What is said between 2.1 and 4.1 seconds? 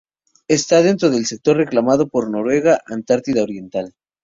Noruega, Antártida Oriental.